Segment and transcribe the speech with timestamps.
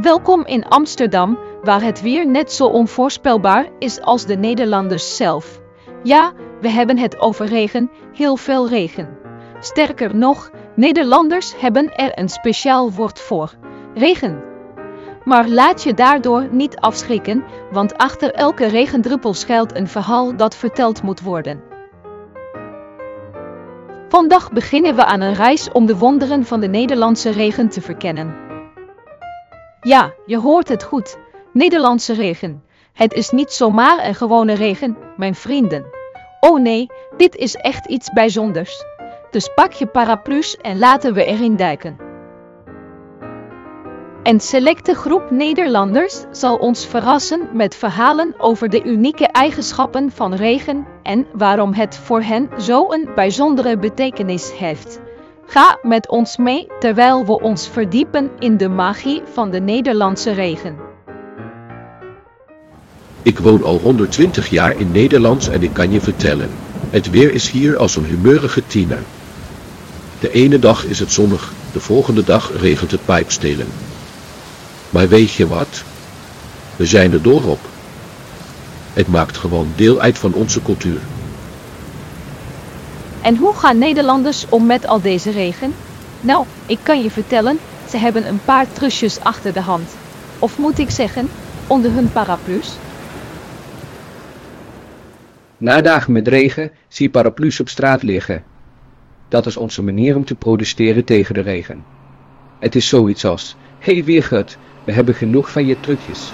[0.00, 5.60] Welkom in Amsterdam, waar het weer net zo onvoorspelbaar is als de Nederlanders zelf.
[6.02, 9.18] Ja, we hebben het over regen, heel veel regen.
[9.58, 13.54] Sterker nog, Nederlanders hebben er een speciaal woord voor:
[13.94, 14.42] regen.
[15.24, 21.02] Maar laat je daardoor niet afschrikken, want achter elke regendruppel schuilt een verhaal dat verteld
[21.02, 21.62] moet worden.
[24.08, 28.49] Vandaag beginnen we aan een reis om de wonderen van de Nederlandse regen te verkennen.
[29.80, 31.18] Ja, je hoort het goed.
[31.52, 32.62] Nederlandse regen.
[32.92, 35.84] Het is niet zomaar een gewone regen, mijn vrienden.
[36.40, 38.84] Oh nee, dit is echt iets bijzonders.
[39.30, 41.96] Dus pak je paraplu's en laten we erin duiken.
[44.22, 50.86] Een selecte groep Nederlanders zal ons verrassen met verhalen over de unieke eigenschappen van regen
[51.02, 55.00] en waarom het voor hen zo'n bijzondere betekenis heeft.
[55.50, 60.76] Ga met ons mee terwijl we ons verdiepen in de magie van de Nederlandse regen.
[63.22, 66.50] Ik woon al 120 jaar in Nederland en ik kan je vertellen.
[66.90, 69.02] Het weer is hier als een humeurige tiener.
[70.20, 73.66] De ene dag is het zonnig, de volgende dag regent het pijpstelen.
[74.90, 75.82] Maar weet je wat?
[76.76, 77.60] We zijn er door op.
[78.92, 81.00] Het maakt gewoon deel uit van onze cultuur.
[83.22, 85.72] En hoe gaan Nederlanders om met al deze regen?
[86.20, 89.96] Nou, ik kan je vertellen, ze hebben een paar trusjes achter de hand.
[90.38, 91.28] Of moet ik zeggen,
[91.66, 92.72] onder hun paraplu's?
[95.56, 98.42] Na dagen met regen zie je paraplu's op straat liggen.
[99.28, 101.84] Dat is onze manier om te protesteren tegen de regen.
[102.58, 106.32] Het is zoiets als, hey Weergut, we hebben genoeg van je trucjes.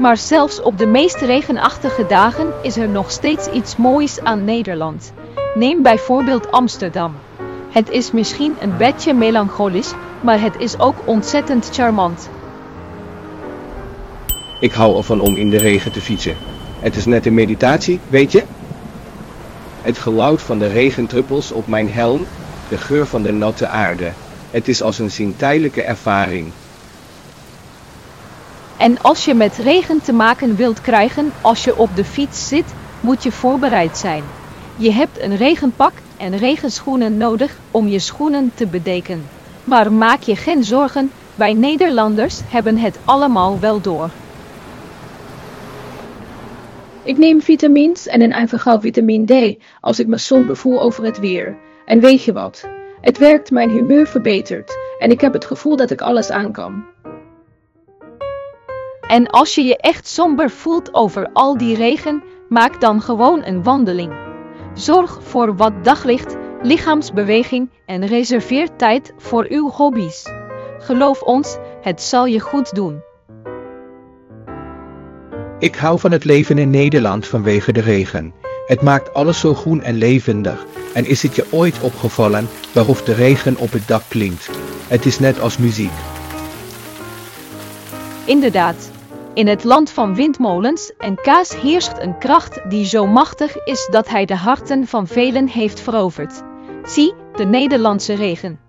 [0.00, 5.12] Maar zelfs op de meest regenachtige dagen is er nog steeds iets moois aan Nederland.
[5.54, 7.14] Neem bijvoorbeeld Amsterdam.
[7.70, 12.28] Het is misschien een beetje melancholisch, maar het is ook ontzettend charmant.
[14.60, 16.36] Ik hou ervan om in de regen te fietsen.
[16.78, 18.42] Het is net een meditatie, weet je?
[19.82, 22.26] Het geluid van de regentruppels op mijn helm,
[22.68, 24.12] de geur van de natte aarde.
[24.50, 26.52] Het is als een zintuigelijke ervaring.
[28.80, 32.74] En als je met regen te maken wilt krijgen als je op de fiets zit,
[33.00, 34.22] moet je voorbereid zijn.
[34.76, 39.24] Je hebt een regenpak en regenschoenen nodig om je schoenen te bedeken.
[39.64, 44.10] Maar maak je geen zorgen, wij Nederlanders hebben het allemaal wel door.
[47.02, 51.18] Ik neem vitamines en een vooral vitamine D als ik me somber voel over het
[51.18, 51.56] weer.
[51.84, 52.68] En weet je wat?
[53.00, 56.84] Het werkt, mijn humeur verbetert en ik heb het gevoel dat ik alles aan kan.
[59.10, 63.62] En als je je echt somber voelt over al die regen, maak dan gewoon een
[63.62, 64.12] wandeling.
[64.74, 70.26] Zorg voor wat daglicht, lichaamsbeweging en reserveer tijd voor uw hobby's.
[70.78, 73.02] Geloof ons, het zal je goed doen.
[75.58, 78.34] Ik hou van het leven in Nederland vanwege de regen.
[78.66, 80.66] Het maakt alles zo groen en levendig.
[80.94, 84.50] En is het je ooit opgevallen waarop de regen op het dak klinkt?
[84.88, 85.92] Het is net als muziek.
[88.24, 88.90] Inderdaad.
[89.34, 94.08] In het land van windmolens en kaas heerst een kracht die zo machtig is dat
[94.08, 96.42] hij de harten van velen heeft veroverd.
[96.82, 98.60] Zie, de Nederlandse regen.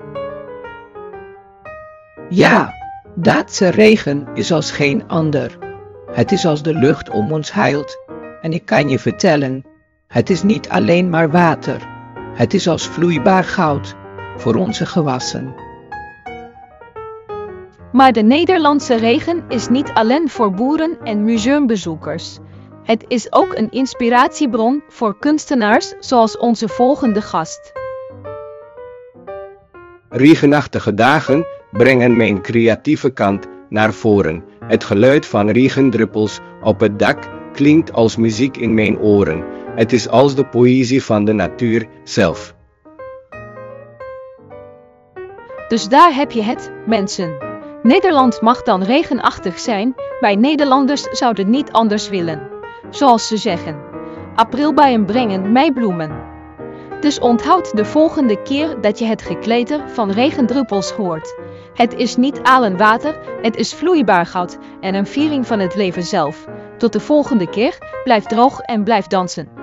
[2.30, 2.74] Ja,
[3.16, 5.58] Daadse regen is als geen ander.
[6.12, 7.98] Het is als de lucht om ons heilt.
[8.42, 9.66] En ik kan je vertellen,
[10.08, 11.88] het is niet alleen maar water.
[12.34, 13.96] Het is als vloeibaar goud
[14.38, 15.71] voor onze gewassen.
[17.92, 22.38] Maar de Nederlandse regen is niet alleen voor boeren en museumbezoekers.
[22.84, 27.72] Het is ook een inspiratiebron voor kunstenaars zoals onze volgende gast.
[30.10, 34.44] Regenachtige dagen brengen mijn creatieve kant naar voren.
[34.66, 39.44] Het geluid van regendruppels op het dak klinkt als muziek in mijn oren.
[39.76, 42.56] Het is als de poëzie van de natuur zelf.
[45.68, 47.51] Dus daar heb je het, mensen.
[47.84, 52.50] Nederland mag dan regenachtig zijn, wij Nederlanders zouden niet anders willen.
[52.90, 53.82] Zoals ze zeggen.
[54.36, 56.30] Aprilbuien brengen meibloemen.
[57.00, 61.36] Dus onthoud de volgende keer dat je het gekleter van regendruppels hoort.
[61.74, 66.04] Het is niet alen water, het is vloeibaar goud en een viering van het leven
[66.04, 66.46] zelf.
[66.78, 69.61] Tot de volgende keer, blijf droog en blijf dansen.